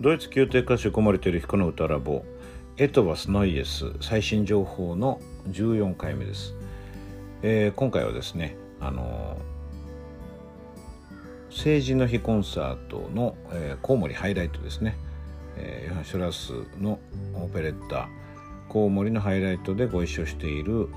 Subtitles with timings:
[0.00, 2.24] ドイツ宮廷歌手コモリテルヒコの歌ラボ
[2.76, 6.54] エトバスノイエス最新情報の14回目です、
[7.42, 9.36] えー、今回はですねあの
[11.50, 14.96] 成人の日コンサートの、えー、コウモリハイライトですね、
[15.56, 17.00] えー、ヨハン・シュラスの
[17.34, 18.08] オペレッタ
[18.68, 20.90] コウモリのハイライトでご一緒している、うん、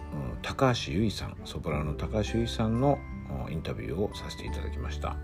[0.44, 3.00] 高橋由衣さんソプラノの高橋由衣さんの
[3.50, 5.16] インタビューをさせていただきました。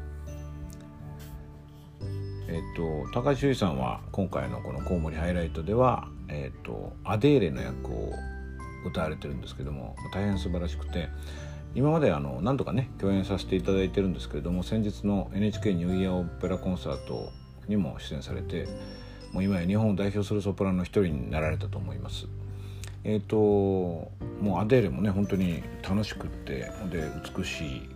[2.49, 8.13] えっと、高橋由衣さんは今回のこの「コウモリハイライト」では、えっと、アデーレの役を
[8.85, 11.09] 歌われてるんですけども大変素晴らしくて
[11.75, 17.31] 今まであの何度かね共演させていただいてるんですけれども先日の NHK ニューイヤーオペラコンサート
[17.67, 18.67] にも出演されて
[19.34, 22.27] もう今や日本を代表するソプラノの一人になられたと思います。
[23.03, 24.11] えーと、も
[24.41, 27.89] うアデーレもね本当に楽しくってで美しい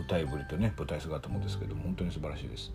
[0.00, 2.72] 歌いぶりとね舞台姿もですけども本当に素晴らしいです。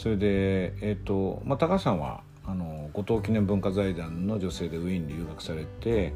[0.00, 6.14] それで、えーとまあ、高橋さんはあの後藤記念文化財団の女性でウィーンに留学されて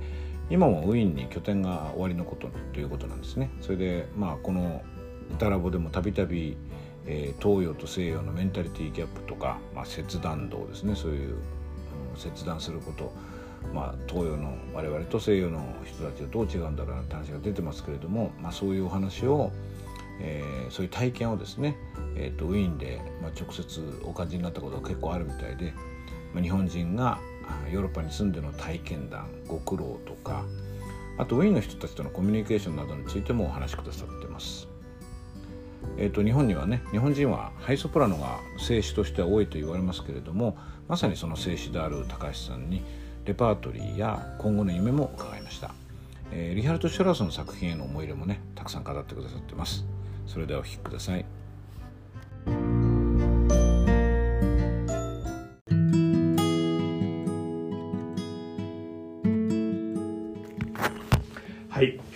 [0.48, 3.50] 今もウィーンに拠点が終わりのことということなんですね。
[3.60, 4.82] それで、まあ、この
[5.34, 6.56] 歌ラボでもたびたび
[7.40, 13.12] 東洋と西洋のメンタリティーギャップとか、まあ、切断道ですねそういう、うん、切断すること、
[13.74, 19.52] まあ、東洋の我々と西洋の人たちはどう違うんだろうなって話が出てますけれども、まあ、そういうお話を、
[20.20, 21.76] えー、そういう体験をですね、
[22.16, 25.74] えーと、ウィーンで、まあ、直接お感じになったことが結構あるみたいで、
[26.32, 27.18] まあ、日本人が
[27.70, 30.44] ヨーロッパに住んでの体験談ご苦労とか
[31.18, 34.68] あとウィーンの人たちとのコミュニケーションなどについてもお話しくださってます。
[35.96, 40.56] えーと、日本にはね日本人はハイソプラノが静止としては多いと言われますけれども
[40.88, 42.82] まさにその静止である高橋さんに
[43.26, 45.72] レパートリーや今後の夢も伺いました、
[46.32, 49.84] えー、リハルト・シュラースの作品への思い入れもねたくさん語ってくださってます
[50.27, 51.43] それではお聴きください。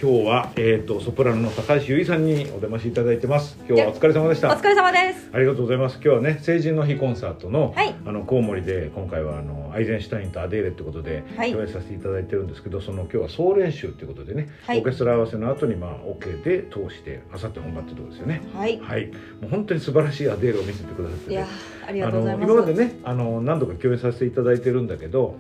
[0.09, 3.59] 今日は、えーと、ソプラノの高橋由衣さんにお出ましいただいてます。
[3.69, 4.49] 今日はお疲れ様でした。
[4.49, 5.29] お疲れ様です。
[5.35, 5.97] ありがとうございます。
[5.97, 18.41] 今日はね成人の日コンサートの、はい、あのコウモリで今回はあのアイゼンシュタインとアデーレってことで共演させていただいてるんですけど、はい、その今日は総練習っていうことでね、はい、オーケストラ合わせの後にまあ OK で通してあさって本番ってとこですよね。
[18.55, 19.09] はい、はい、
[19.43, 21.47] もう本当に素晴らしいアデーレを見せてくださって、ね、いや
[21.87, 22.51] ありがとうございます。
[22.51, 25.37] 今までねあの何度か共演させていただいてるんだけど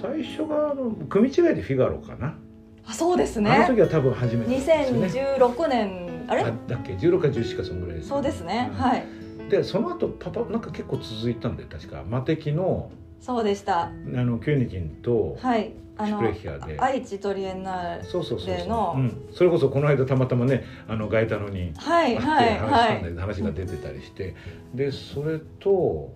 [0.00, 2.36] 最初があの組違いでフィガロかな
[2.86, 3.50] あそうですね。
[3.50, 4.88] あの時は多分初めてですね。
[5.38, 6.44] 2016年あれ？
[6.44, 9.06] だっけ？16か17かそんぐらいです、ね、そうですね、はい、
[9.50, 12.90] でその後パパなんか結構続いたんで確かマテキの
[13.20, 13.84] そうでした。
[13.84, 15.72] あのキューニキンとはい。
[15.96, 16.20] あの
[16.78, 18.96] 愛知トリエンナーレの。
[19.32, 23.16] それこそこの間たまたまねあのガエタノにはいはいはい。
[23.16, 24.34] 話が出てたりして、
[24.74, 26.12] でそれと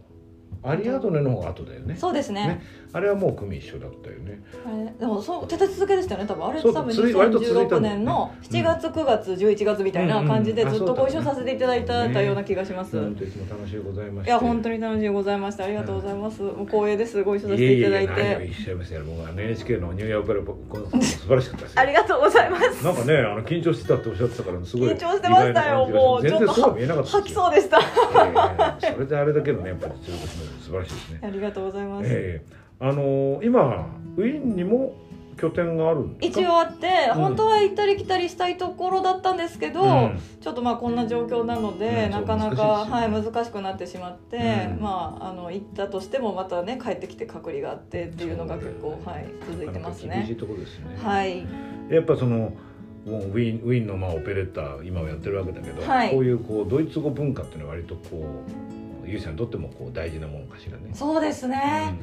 [0.62, 1.96] アリアドネの方が後だよね。
[1.96, 4.42] そうですね、ね、あれはもう組一緒だったよね。
[4.66, 6.26] あれでもそう立て続けでしたよね。
[6.26, 15.64] 多分あれ多分2016年の7月9月11月みたいな感じでずっとご一緒させていただいたような気がします、本当いつも楽しいございましいや本当に楽しいございました。
[15.64, 17.22] ありがとうございます、もう光栄です。
[17.22, 18.14] ご一緒させていただいて。
[18.14, 20.42] いやいやいしゃいましたよもう NHK のニューヨークラ
[21.02, 22.84] 素晴らしかったですありがとうございます。
[22.84, 26.22] なんかねあの緊張してたっておっしゃってたからすごい緊張してましたよもう。
[26.22, 29.92] 全然そう見えなかった吐きそうでした、えそれであれだけのねやっぱり
[30.60, 31.20] 素晴らしいですね。
[31.22, 34.94] ありがとうございます、えー、あのー、今ウィーンにも
[35.38, 50.16] 拠点がある一応あって、うん、本当は行ったり来たりしたいところだったんですけど、うん、ちょっとまあこんな状況なので、うん、なかなか、はい、難しくなってしまって、まああの行ったとしてもまたね帰ってきて隔離があってっていうのが結構、はい、続いてますね。
[50.16, 50.98] 厳しいところですね。
[51.00, 51.47] はい。
[51.88, 52.53] やっぱその
[53.06, 58.77] ウィーンウィーンのまあオペレーター今はやってるわけだけど、はい、こういうこうドイツ語文化っていうのは割とこう
[59.08, 60.91] ゆうさんにとってもこう大事なものかしらね。
[60.92, 61.94] そうですね。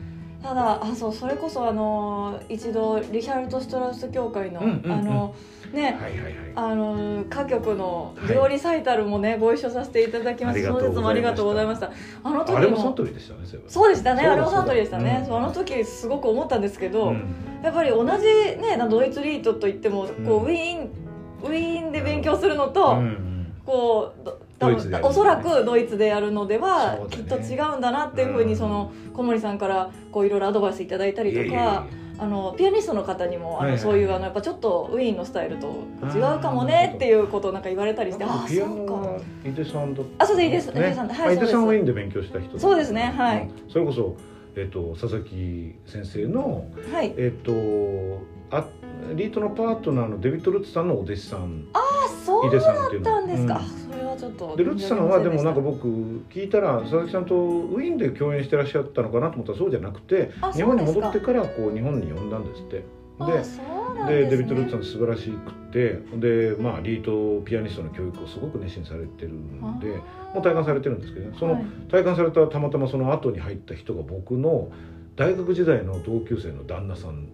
[0.41, 5.35] ただあそうそれこそあの一度リヒャルト・ストラウス協会の、うんうんうん、あの
[5.73, 11.91] ね、はいはいはい、あの歌曲の料理サイタルもね、はい、ご一緒させていただきましてその説もありがとうございました。
[12.23, 14.21] あの時もサントリーでしたねそうでしたね。
[14.21, 18.07] あれもサントリーでしたね、うん、あの時すごく思ったんですけど、うん、やっぱり同じ
[18.57, 20.89] ねドイツリートといってもこう、ウィーン
[21.43, 23.01] ウィーンで勉強するのと、
[23.65, 31.85] こう多分おそらくドイツでやるのではきっと違うんだなっていうふうにその小森さんからこういろいろアドバイスいただいたりとか。
[32.17, 35.83] あのピアニストの方にもあの、そういうあのやっぱちょっとウィーンのスタイルと
[36.15, 39.19] 違うかもねっていうことをなんか言われたりしてああそうか。
[39.43, 44.15] 井出さんだあそうです井出さん、ね、はい、井出さんウィーンで勉強した人そうですねはい、それこそ
[44.55, 47.51] えっ、と佐々木先生の、はい、えっ、と
[48.49, 48.65] あ
[49.13, 51.67] リートのパートナーのデビッド・ルッツさんのお弟子さん。
[51.73, 52.61] ああそうだっ
[53.03, 53.84] たんですか、うん、
[54.15, 55.87] はちょっとでルッツさんはでもなんか僕
[56.29, 62.83] 聞いたら佐々木さんとウィーンで共演してらっしゃったのかなと思ったらそうじゃなくて日本に戻ってからこう日本に呼んだんですって。
[63.17, 63.43] で
[64.07, 69.87] でデビッド・ルッツさん素晴らしくてで、まあ、リートピアニストの教育をすごく熱心されてるんで
[70.33, 74.69] もう体感されてるんですけど、ね、その体感されたたまたまその後に入った人が僕の
[75.15, 77.29] 大学時代の同級生の旦那さん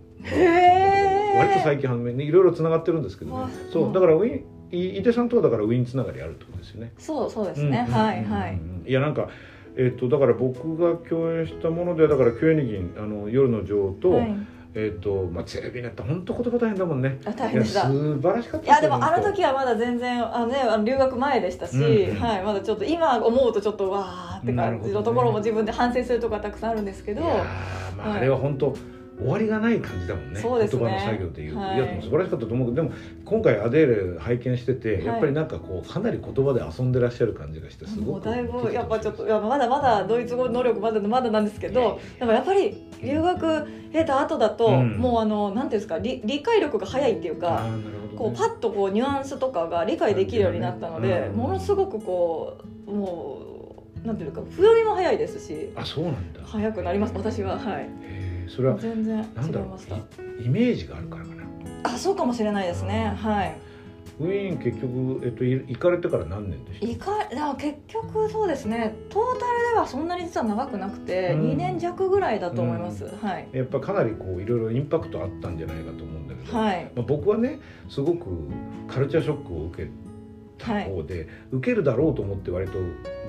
[1.35, 3.53] 割と最近判明ねいろいろつながってるんですけどね。
[3.73, 6.91] そうだからウィン井出さんとはだからウィンつながりあるってことですよね。
[6.97, 8.59] そうそうですね、うん、はいはい。
[8.85, 9.29] いやなんか
[9.75, 14.35] えっ、ー、とだから僕が共演したものではだからキュエニギンあの夜の女王と、はい。
[14.73, 17.19] えっ、ー、とまあテレビネット本当言葉大変だもんね。
[17.35, 17.87] 大変でした。
[17.87, 27.21] 素晴らしかった、いやでもあの時はまだ全然あのねあの留学前でしたし、うん、はいまだちょっと今思うとちょっとわーって感じのところも自分で反省するところがたくさんあるんですけど。
[27.21, 28.73] まあ、あれは本当。
[29.17, 30.41] 終わりがない感じだもんね。
[30.41, 30.41] ね。
[30.41, 32.69] 言葉の作業っていう、はい、いや素晴らしかったと思う。
[32.69, 32.91] けどでも
[33.25, 53.41] 今回アデール拝見してて、はい、やっぱりなんかこうかなり言葉で遊んでらっしゃる感じがしてすごくだいぶやっぱちょっとまだまだドイツ語能力まだまだなんですけどでもやっぱり留学経た後だと、うん、もうあのなんていうんですか理理解力が早いっていうか、ね、こうパッとこうニュアンスとかが理解できるようになったので、うん、ものすごくこうも
[54.03, 56.41] うなんていうか不読みも早いですしあそうなんだ。
[56.43, 57.59] 早くなります私は。
[57.59, 58.20] はい。
[58.53, 59.23] それは全然違い
[59.59, 61.41] ましたイメージがあるからかな。
[61.83, 63.13] あそうかもしれないですね。
[63.17, 63.55] はい。
[64.19, 67.11] ウィーン結局、えっと、行かれてから何年でした？
[67.11, 68.95] 行かだ結局そうですね。
[69.09, 73.47] トータルではそんなに実は長くなくて、うん、2年弱ぐらいだと思います、うん、はい。
[73.51, 76.91] やっぱかなりこういろいろインパクトあったんじゃないかと思うんだけど、はい。
[76.95, 77.59] まあ、僕はね
[77.89, 78.27] すごく
[78.87, 79.89] カルチャーショックを受け
[80.61, 82.73] た方で、はい、受けるだろうと思って割と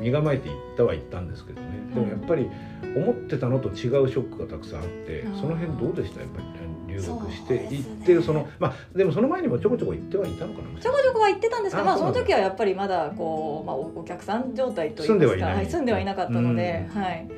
[0.01, 2.49] 身構えて行ったは行ったんですけどね、でもやっぱり
[2.97, 6.21] 思ってたのと違うショックがたくさんあってその辺どうでした？
[6.21, 6.47] やっぱり、
[6.93, 15.47] 留学して行ってそのまあでもその前にもちょこちょこ行ってはいたのかなちょこちょこは行ってたんですけどまあその時はやっぱりまだこう、まあ、お客さん状態といいますか。
[15.47, 17.29] はい、住んではいなかったので、はい。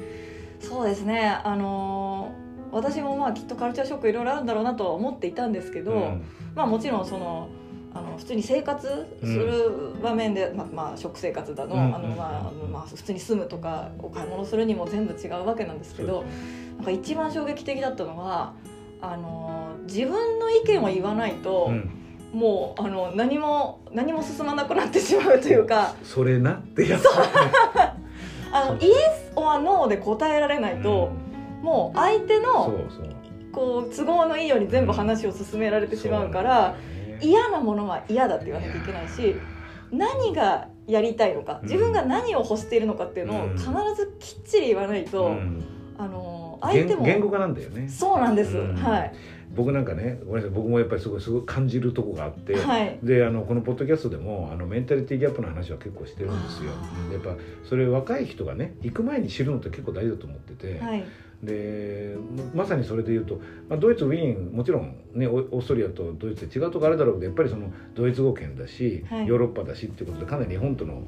[0.60, 1.40] そうですね。
[1.44, 2.34] あの
[2.72, 6.18] 私もまあきっとカルチャーショックいろいろあるんだろうなとは思っていたんですけど、
[6.56, 7.48] まあもちろんその
[7.94, 16.24] あの普通に生活する場面で、うん、まあ、まあ、食生活だの,、あのまあまあ、普通に住むとかお買い物するにも全部違うわけなんですけど
[16.76, 18.54] なんか一番衝撃的だったのは
[19.00, 21.90] あの自分の意見を言わないと、うん、
[22.32, 27.04] もうあの何も何も進まなくなってしまうというかそれなってやつ
[28.52, 31.10] あのイエス・オア・ノーで答えられないと、
[31.60, 32.74] うん、もう相手の
[33.52, 36.74] こう都合のいいように全部話を進められてしまうから。
[37.24, 39.36] 嫌なものは嫌だって言わなきゃいけないし
[39.90, 43.64] 何がやりたいのか自分が何を欲しているのかっていうのを必
[43.96, 45.64] ずきっちり言わないと、うん、
[45.98, 47.88] あの相手も言語化なんだよね。
[47.88, 49.14] そうなんです、うん、はい。
[49.54, 56.72] 僕なんかねごめんなさい僕もやっぱりすごいすごい感じるとこがあって、はい、であのこのポッドキャストでもあのメンタリティギャップの話は結構してるんですよ。
[57.12, 57.36] やっぱ
[57.68, 61.04] それ若い人がね行く前に知るのって結構大事だと思ってて、はい、
[61.42, 62.16] で
[62.54, 71.02] まさにそれで言うと、まあ、ドイツウィーンもちろん、ね、オーストリアとドイツで違うとこあるだろうけどやっぱりそのドイツ語圏だし、はい、ヨーロッパだしっていうことでかなり日本との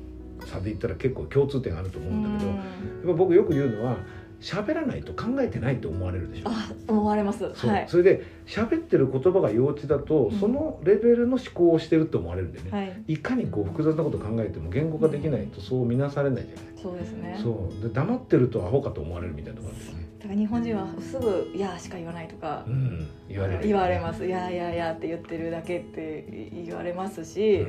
[0.44, 2.60] 差で言ったら結構共通点あると思うんだけど、やっ
[3.06, 3.96] ぱ僕よく言うのは
[4.40, 6.44] 喋らないと考えてないと思われるでしょ。
[6.48, 7.44] あ思われます。
[7.44, 16.64] はい、それで喋ってる言葉が幼稚だと、そのレベルの思考をしてるって思われるんでね、はい、いかにこう複雑なこと考えても言語化できないとそう見なされないじゃない。
[16.82, 17.38] そうですね。
[17.42, 17.82] そう。
[17.82, 27.60] で黙ってるとアホかと思われるみたいなところですねだから日本人はすぐ「いや」しか言わないとか、うん、言われ言われます「いやいやいや」って言ってるだけって言われますし、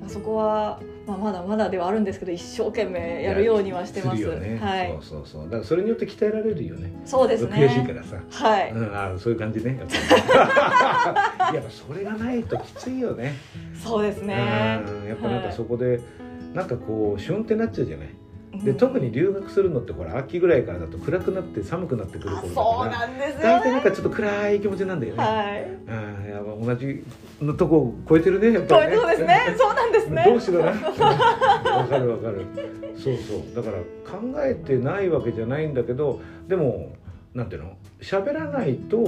[0.00, 4.38] うん、そこは、まあ、まだまだではあるんですけど一生懸命やるようにはしてます。
[4.38, 5.44] ね、はい、そうそうそう。
[5.44, 6.92] だからそれによって鍛えられるよね。
[7.04, 7.56] そうですね。
[7.56, 8.16] 悔しいからさ。
[8.30, 9.78] はい、うん、あそういう感じね。
[9.78, 13.34] やっぱそれがないときついよね。
[13.74, 16.00] そうですね、うん、やっぱなんかそこで、はい、
[16.54, 18.08] なんかこう旬ってなっちゃうじゃない。
[18.62, 22.48] で特に留学するのってほら秋ぐらいからだと暗くなって寒くなってくる頃
[22.84, 23.08] だから。
[23.42, 25.22] 大体なんかちょっと暗い気持ちなんだよね。
[25.22, 25.68] はい。
[25.88, 27.04] あやっぱ同じ
[27.40, 28.96] のとこを超えてるねやっぱり、ね。
[28.96, 29.40] そうですね。
[29.58, 30.24] そうなんですね。
[30.26, 30.66] どうしろな。
[30.66, 32.46] わかるわかる。
[32.96, 33.78] そうそうだから
[34.10, 36.92] 考えてないわけじゃないんだけどでも。
[37.34, 37.76] なんていうの？
[38.00, 39.04] 喋らないと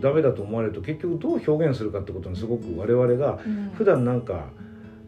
[0.00, 3.38] ダメだと思われると結局どう表現するかってことにすごく我々が
[3.74, 4.46] 普段なんか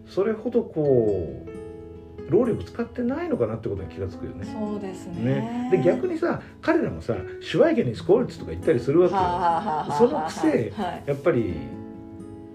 [0.06, 4.46] それほどこう労力使ってないのかなってことに気が付くよね。
[4.46, 9.96] そうですね、ね、で逆にさ彼らもさ「シュワイゲにスコールツ」とか言ったりするわけよ。
[9.98, 10.72] そのくせ、
[11.06, 11.54] やっぱり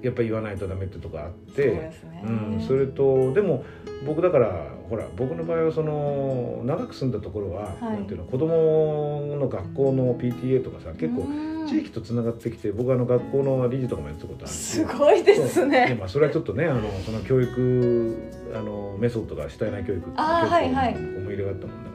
[0.06, 3.66] やっぱり言わないとダメってとこあって、ね、うん、それとでも
[4.06, 11.26] 僕だからほら僕の場合はその長く住んだところは、はい、なんていうの子供の学校の PTA とかさ結構
[11.68, 15.98] 地域とつながってきて僕あの学校の理事とかもやったことあるすごいですね。
[16.00, 18.16] まあ、それはちょっとねあのその教育
[18.54, 21.95] あのメソッドが主体内教育って結構はいはい、思い入れがあったもんだか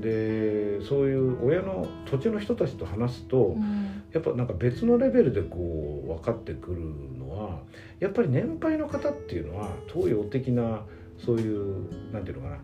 [0.00, 6.80] でそういう親の土地の人たちと話すと、うん、やっぱなんか別のレベルでこう分かってくる
[7.18, 7.60] のは
[8.00, 10.82] やっぱり年配の方っていうのは東洋的な
[11.24, 12.58] そういうなんていうのかな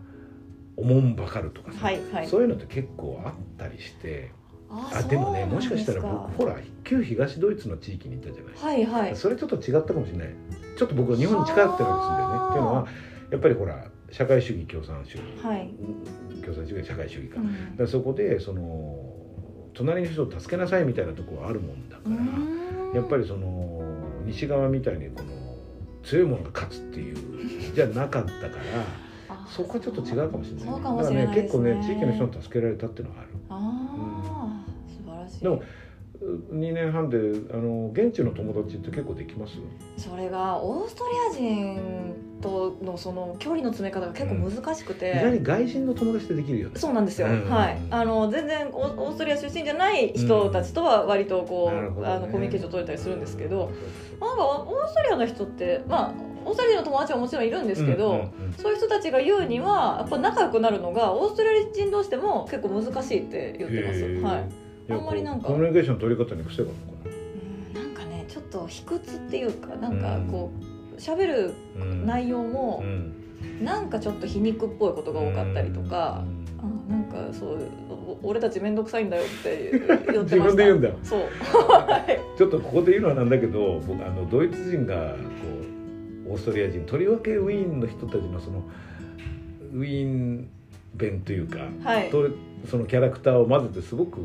[0.75, 4.31] おもんばかるとかさ、はいはい、そういうのって結構あったりして。
[4.75, 10.29] あでもねもしかしたら僕ほら旧東ドイツの地域に行ったじゃない、はいはい、それちょっと違ったかもしれない。
[10.75, 12.39] ちょっと僕は日本に近寄ってるんですんだよね。
[12.49, 12.87] っていうのは
[13.29, 15.73] やっぱりほら社会主義共産主義、はい、
[16.43, 19.11] 共産主義社会主義か,、うん、だそこでその
[19.73, 23.81] 隣の人を助けなさいみたいなところはあるもんだからやっぱりその
[24.25, 25.57] 西側みたいにこの
[26.03, 27.17] 強いものが勝つっていう
[27.73, 28.57] じゃなかったか
[29.29, 33.29] らそこはちょっと違うかもしれない、ね、だからね結構ね地域の人に助けられたっていうのはある。
[33.49, 35.43] あうん、素晴らしい。
[35.43, 35.63] でも
[36.23, 37.17] 2年半で
[37.53, 39.55] あの現地の友達って結構できます？
[39.97, 46.79] それがオーストリア人とのその距離の詰め方が結構難しくて、うん、に外人の友達ってできるよね。
[46.79, 47.77] そうなんですよ、うん、はい。
[47.91, 52.01] あの全然オーストリア出身じゃない人たちとは割とこう、うん。
[52.01, 53.71] ね、あのコミュニケーション取れたりするんですけど、
[54.21, 56.13] なんかオーストリアの人ってまあ
[56.45, 64.03] オーストラリアの友達はもちろんいるんですけど、うんうんうん、そういう人たちが言うにはやっぱ仲良くなるのがオーストラリア人同士でも結構難しいって言ってます。
[64.21, 65.47] はいあんまりなんか。
[65.47, 67.15] コミュニケーション取り方に癖があるのかな。
[67.15, 70.51] うんなんかねちょっと卑屈っていうかなんかこ
[70.95, 71.53] う喋る
[72.05, 72.83] 内容も、
[73.61, 76.23] なんかちょっと皮肉っぽいことが多かったりとか、
[76.59, 77.59] あなんかそう
[78.21, 80.89] 俺たち面倒くさいんだよって言って自分で言うんだ。
[81.03, 81.21] そう。
[82.37, 85.17] ちょっとここで言うのはなんだけど僕あのドイツ人がこ
[86.29, 88.63] うオーストリア人とりわけウィーンの人たちのその
[89.73, 90.47] ウィーン
[90.95, 92.29] 弁というか、はい、と
[92.69, 94.19] そのキャラクターを混ぜてすごく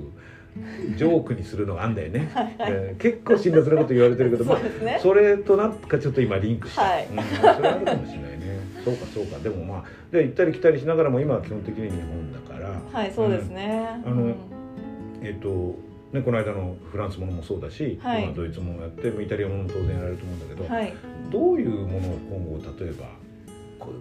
[0.96, 7.22] ジョークにするのがあんだよね、はいはい、結構辛辣なこと言われてるけどそ,、まあ、それとなんかちょっと今リンクして、は いうん、
[7.56, 8.38] それあるかもしれないね。
[8.84, 9.38] そうかそうか。
[9.38, 12.80] でもまあで行ったり来たりしながらも今は基本的に日本だから。
[12.92, 14.34] はいそうですね、うん、あの、
[15.22, 15.78] えっ、ー、と
[16.12, 20.94] ね、この間のフランスものもそうだし、はい、ドイツものやってイタリアものも当然やられると思うんだけど、はい、
[21.30, 23.06] どういうものを今後例えば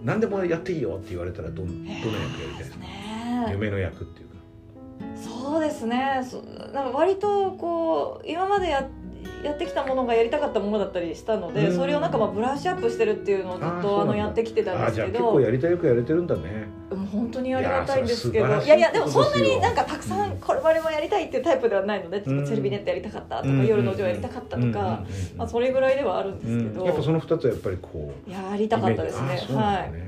[0.04, 4.27] 何でもやっていいよって言われたらどどの役やりたいですか、ね、夢の役っていう
[5.58, 6.20] そうですね。
[6.72, 8.88] なんか割とこう今までや
[9.42, 15.08] やってきたものがやりたかったものだったりしたので、それをなんかまあブラッシュアップしてるっていうのをずっとあのやってきてたんですけど。
[15.08, 16.66] 結構やりたいよくやれてるんだね。
[16.90, 18.46] もう本当にありがたいんですけど。
[18.46, 18.80] いやい。
[18.80, 25.04] やでもそんなになんかたくさんこれまでもやりたいっていうタイプではないので、テレビネットやりたかったとか、夜の女やりたかったとか、
[25.36, 29.28] まあ、それぐらいではあるんですけど、やっぱその2つはやっぱりこうやりたかったですね。
[29.56, 30.07] はい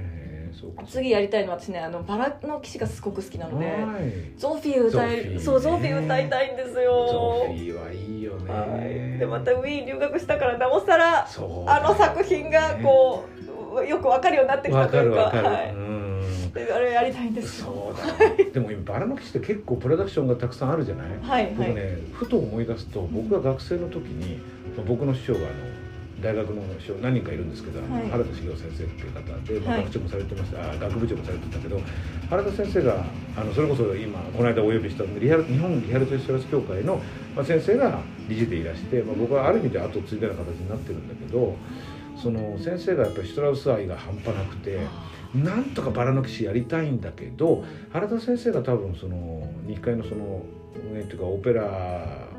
[0.87, 7.09] 次やりたいのは私ねあのバラの騎士がすごく好きなので、ゾフィー歌い、ね、そうゾフィー歌いたいんですよ。
[7.11, 13.27] ゾフィーはいいよね、はい、でまたウィーン留学したからなおさらあの作品がこ
[13.77, 15.91] う、よくわかるようになってきたというかはい。
[16.53, 24.41] あれやりたいんですそうだ、でも今バラの騎士って結構プロダクションがたくさんあるじゃない、はい、僕ね、はい、ふと思い出すと僕が学生の時に
[24.87, 25.49] 僕の師匠があの
[26.23, 26.63] 大学の
[27.01, 31.81] 何人かいるんですけど、はい、原田茂雄先生っていう方で、まあ、学長もされてました、はい、学部長もされてたけど
[32.29, 33.05] 原田先生が
[33.37, 37.01] あのそれこそ今この間お呼びしたリハ日本リハルトエストラス協会の、
[37.35, 41.57] まあ、先生が理事でいらして、まあ、僕はある意味で後継いだような形になってるんだけど
[42.17, 44.79] その先生がやっぱりシュトラウス愛が半端なくて。
[45.33, 50.43] なんとかバラの騎士やりたいんだけど原田先生が多分その日回のその
[50.91, 52.30] 運営っていうかオペラ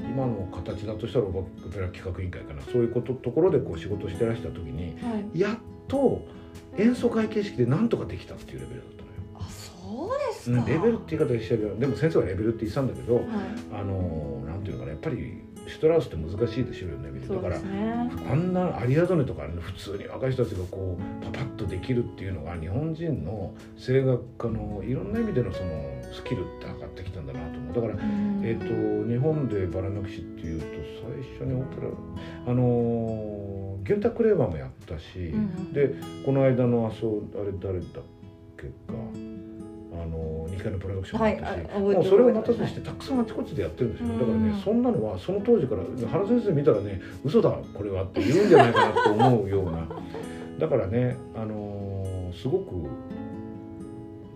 [0.00, 2.62] 今の形だとしたらオペラ企画委員会かな。
[2.62, 5.58] そういうことところでこう仕事してらした時に、はい、やっ
[5.88, 6.26] と
[6.78, 9.14] 演奏会形式でなんとかできたっていうレベルだったのよ。
[9.34, 13.24] あそうですか、レベルって言い方してるけどでも先生はレベルって言ってたんだけど、はい、
[13.72, 25.70] あのなんていうのかなやっぱりシュトラウスって難しいでしょうよねだから、ね、あんなアリアドネとか、ね、普通に若い人たちがこうパパッとできるっていうのが日本人の声楽家のいろんな意味でのその
[26.12, 27.58] スキルって上がってきたんだなと。
[27.58, 27.94] 思うだから、
[28.42, 30.66] えーと、日本でバラナキシっていうと
[31.38, 38.02] 最初にオペラあのゲンタ・クレーバーもやったし、うん、でこの間のあそうあれ誰だっ
[38.56, 38.72] けか
[39.94, 40.18] あの
[40.62, 49.88] 2回のプロダクションもあったし、はい、もうそれをまたとしてたくさんあちこちでやってるんですよ、だからねそんなのはその当時から原先生見たらね嘘だこれはって言うんじゃないかなと思うような。
[50.58, 52.74] だからねあのー、すごく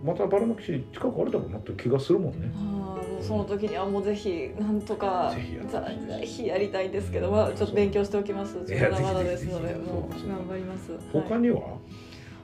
[0.03, 2.51] またバラの騎士近くあるだろうなって気がするもんね。
[2.55, 8.57] あその時にはもうぜひなんとかぜひやりたいですけど、まあ、ちょっと勉強しておきます。
[8.57, 9.73] まだまだですので。
[9.75, 10.91] もう頑張ります。
[11.11, 11.77] 他には、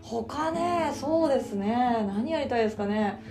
[0.02, 2.06] 他ねそうですね。
[2.08, 3.22] 何やりたいですかね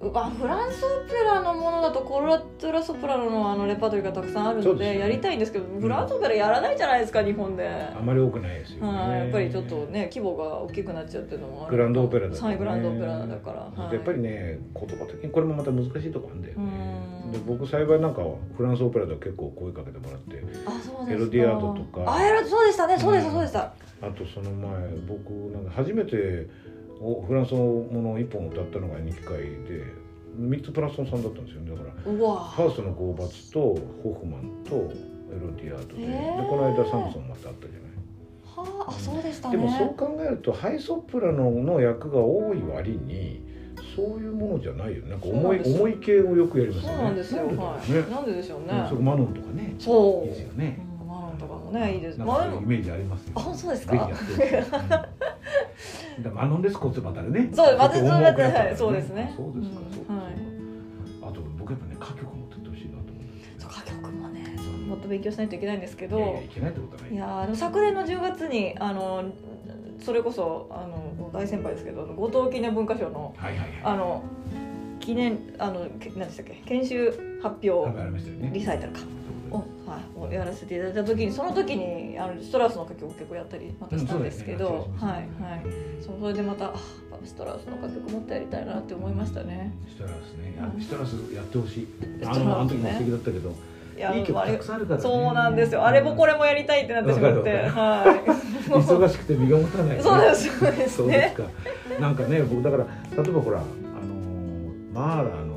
[0.00, 7.68] あフランスオペラのものだとコロラトゥラソプラノのあのレパートリーがたくさんあるので、ね、やりたいんですけどフランスオペラやらないじゃないですか日本で。
[7.68, 17.32] あまり多くないですよ、ね、やっぱりちょっとね規模が大きくなっちゃうっていうのもあるグランドオペラだ、ね、グランドオペラだから、はい、やっぱりね言葉的にこれもまた難しいとこあるんだよね。
[17.32, 18.22] で僕幸いなんか
[18.56, 22.14] フランスオペラでは結構声かけてもらってあそうエロディアートとか。
[22.14, 22.98] あエロそうでしたね。
[22.98, 23.74] そうでした、そうでした。
[24.02, 26.46] あとその前僕なんか初めて
[27.26, 30.04] フランスのものを一本歌ったのが2機会で
[30.38, 31.70] 3つプラストンさんだったんですよね。
[31.70, 33.60] だからハウスのゴーバツと
[34.02, 37.94] ホフマンとエロディアートでえー、でこの間サムソンまたあったじゃない。
[38.56, 43.42] はあ、そうでしたね、でもそう考えるとハイソプラノの役が多い割に
[43.96, 46.96] そういうものじゃないよなんか重い重い系をよくやりますよね。
[46.96, 47.46] そうなんですよ。
[47.46, 49.74] はい、なんででしょうね、そマノンとかね。
[49.78, 50.28] そう。
[50.28, 51.98] いいですよね、うん、マノンとかもねい。
[51.98, 52.18] いです。
[52.20, 54.08] まあイメージありますよ、あそうですか
[56.34, 57.96] マノンですこっちまたねそうまた
[58.76, 59.32] そうですね。
[59.36, 60.34] そうですか、そうはい。
[61.22, 63.24] あと僕やっぱね歌曲持ってってほしいなと思う
[63.58, 64.56] そう歌曲もね
[64.88, 66.18] もっと勉強しないといけないんですけど。
[66.18, 67.12] いやいけないってことはない。
[67.12, 69.24] いやあの昨年の10月にあの
[70.00, 74.22] それこそあの大先輩ですけど後藤記念文化賞の、はいはいはい、あの
[75.00, 77.90] 記念あの何でしたっけ研修発表
[78.52, 79.00] リサイタルか。
[79.54, 85.62] を,、はい、をやらせていただいた時にその時にあのストラウスの歌曲を結構やったりまたしたんですけど、うんね、はいはい。
[86.00, 86.74] そうそれでまたあ
[87.24, 89.74] ストラウスの歌曲もっとやりたいなって思いましたね。
[89.88, 90.54] ストラウスね。
[90.56, 91.88] や、ストラウスやってほしい。
[92.24, 93.54] あのあの時も素敵だったけど
[93.96, 95.84] いやいい曲たくさんあるから、ね、そうなんですよ。
[95.84, 98.30] あれもこれもやりたいってなってしまってはい。
[98.70, 101.44] 忙しくて身が持たない、ね、そうですそうです、そうですか。
[102.00, 102.84] なんかね僕だから
[103.22, 103.68] 例えばほらあの
[104.92, 105.54] マーラーの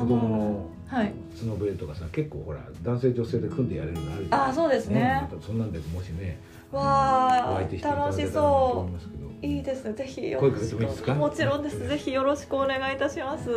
[0.00, 0.75] 子供の
[1.34, 6.38] スノーベルとかさ結構ほら男性女性で組んでやれるのあるあそうですね、ね、そんなんでもしね
[6.70, 8.96] わあ楽しそう
[9.42, 9.92] いいですね。
[9.92, 11.14] ぜひ声かけてもいいですか？
[11.14, 11.86] もちろんです。
[11.86, 13.50] ぜひよろしくお願いいたします。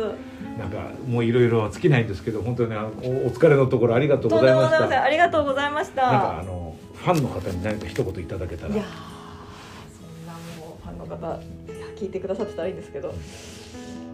[0.58, 2.92] なんかもういろいろ尽きないんですけど、本当にあのお
[3.30, 5.02] 疲れのところありがとうございました。
[5.02, 6.02] ありがとうございました。
[6.02, 8.74] なんかあのファンの方に何か一言いただけたら。
[8.74, 8.84] いや
[9.98, 11.40] そんなもうファンの方
[11.96, 13.14] 聞いてくださってたらいいんですけど。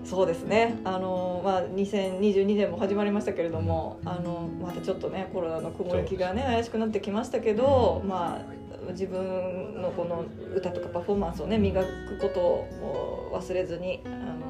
[0.09, 0.79] そうですね。
[0.85, 14.47] あの、まあ、2022年も始まりましたけれども、あのまたちょっとねコロナの雲行きがね怪しくなってきましたけど、まあ、自分のこの歌とかパフォーマンスをね磨くことを忘れずにあの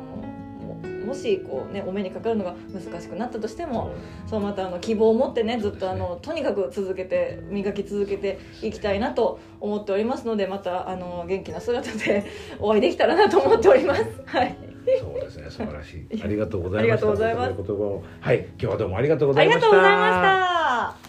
[1.07, 3.95] もしこう、ね、お目にかかるのが難しくなったとしても
[4.27, 12.27] そうまたあの希望を持ってねずっとあのとにかく続けて磨き続けていきたいなと思っておりますのでまたあの元気な姿で
[12.59, 14.05] お会いできたらなと思っております。
[14.27, 14.66] はい
[15.01, 16.23] そうですね、素晴らしい。
[16.23, 17.09] ありがとうございました。
[17.09, 17.55] ありがとうございます。
[17.57, 19.67] 言葉を、はい、今日はどうもありがとうございました。
[19.67, 21.07] ありがとうございました。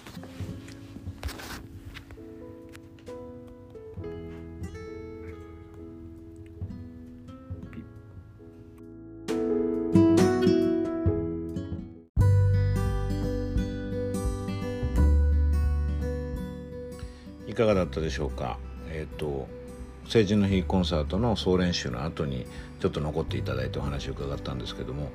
[17.57, 18.59] かがだったでしょうか
[18.89, 19.47] えっ、ー、と
[20.07, 22.45] 成人の日コンサートの総練習の後に
[22.79, 25.11] ちょっと残っていただいてお話を伺ったんですけども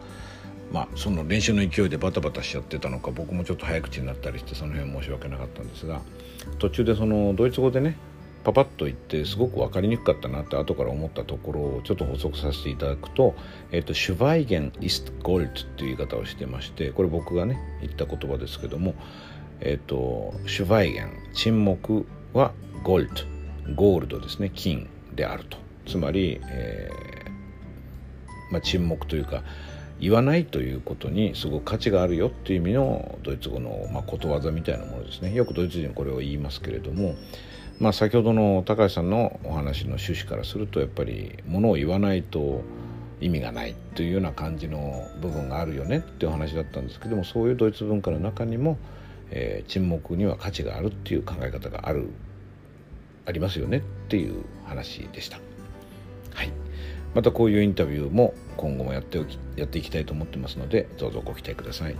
[0.72, 6.00] まあその練習の勢いでバタバタしちゃってたのか僕もちょっと早口になったりしてその辺申し訳なかったんですが
[6.58, 7.96] 途中でそのドイツ語でね
[8.44, 13.34] パパッと言ってすごく分かりにくかったなって後から思ったところをちょっと補足させていただくと
[13.70, 18.94] 「えーと、シュバイゲン・イスト・ゴルト」っていう言い方をしてましてこれ僕がね言った言葉ですけども
[19.60, 22.52] えっ、とシュバイゲン沈黙は
[22.82, 23.31] ゴールド
[23.74, 24.50] ゴールドですね。
[24.54, 25.58] 金であると。
[25.86, 29.42] つまり、えーまあ、沈黙というか
[29.98, 35.32] 言わないということにすごく価値があるよっていう意味のドイツ語の、まあ、ことわざみたいなものですね。
[35.34, 37.14] よくドイツ人これを言いますけれども、
[37.78, 42.62] まあ、先ほどの高橋さんのお話の趣旨からするとやっぱりものを言わないと
[43.20, 48.78] 意味がないというような感じの部分があるよねっていう話だったんですけどもそういうドイツ文化の中にも
[49.32, 52.10] えー、沈黙には価値があるっていう考え方がある
[53.26, 55.38] ありますよねっていう話でした。
[56.34, 56.52] はい、
[57.14, 61.96] またこういうインタビューも今後もやっておきやっていきたいと思ってますのでどうぞご期待ください。